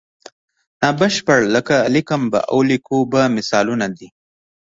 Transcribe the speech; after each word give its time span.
نا 0.79 0.89
بشپړ 0.99 1.39
لکه 1.55 1.75
لیکم 1.93 2.21
به 2.31 2.39
او 2.51 2.59
لیکو 2.69 2.97
به 3.11 3.21
مثالونه 3.37 3.87
دي. 3.97 4.07